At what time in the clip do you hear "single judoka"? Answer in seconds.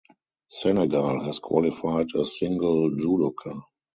2.25-3.61